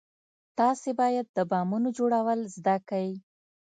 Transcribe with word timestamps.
تاسې 0.57 0.89
بايد 0.99 1.27
د 1.31 1.37
بمونو 1.49 1.89
جوړول 1.97 2.39
زده 2.55 2.75
کئ. 2.89 3.09